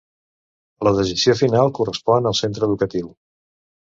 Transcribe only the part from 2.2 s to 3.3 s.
al centre educatiu.